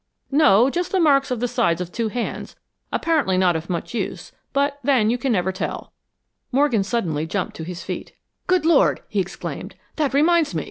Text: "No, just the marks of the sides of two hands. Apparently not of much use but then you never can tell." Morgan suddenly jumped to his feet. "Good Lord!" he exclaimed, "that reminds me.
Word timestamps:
"No, 0.31 0.71
just 0.71 0.91
the 0.91 0.99
marks 0.99 1.29
of 1.29 1.41
the 1.41 1.47
sides 1.47 1.79
of 1.79 1.91
two 1.91 2.07
hands. 2.07 2.55
Apparently 2.91 3.37
not 3.37 3.55
of 3.55 3.69
much 3.69 3.93
use 3.93 4.31
but 4.51 4.79
then 4.83 5.11
you 5.11 5.17
never 5.17 5.51
can 5.51 5.67
tell." 5.69 5.93
Morgan 6.51 6.81
suddenly 6.83 7.27
jumped 7.27 7.55
to 7.57 7.63
his 7.63 7.83
feet. 7.83 8.13
"Good 8.47 8.65
Lord!" 8.65 9.03
he 9.09 9.19
exclaimed, 9.19 9.75
"that 9.97 10.15
reminds 10.15 10.55
me. 10.55 10.59